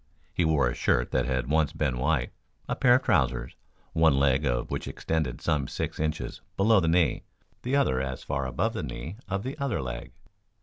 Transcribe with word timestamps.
He 0.33 0.43
wore 0.43 0.67
a 0.67 0.73
shirt 0.73 1.11
that 1.11 1.27
had 1.27 1.45
once 1.47 1.73
been 1.73 1.99
white, 1.99 2.31
a 2.67 2.75
pair 2.75 2.95
of 2.95 3.03
trousers, 3.03 3.55
one 3.93 4.17
leg 4.17 4.45
of 4.47 4.71
which 4.71 4.87
extended 4.87 5.41
some 5.41 5.67
six 5.67 5.99
inches 5.99 6.41
below 6.57 6.79
the 6.79 6.87
knee, 6.87 7.21
the 7.61 7.75
other 7.75 8.01
as 8.01 8.23
far 8.23 8.47
above 8.47 8.73
the 8.73 8.81
knee 8.81 9.17
of 9.27 9.43
the 9.43 9.55
other 9.59 9.79
leg. 9.79 10.11